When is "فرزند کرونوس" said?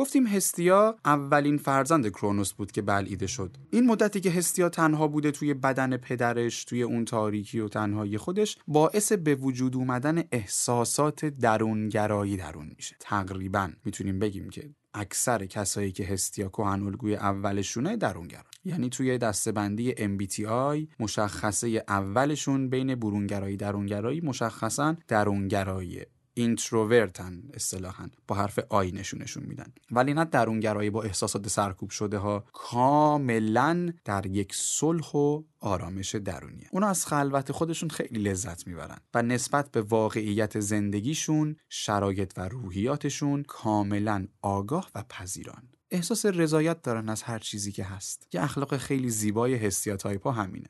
1.56-2.52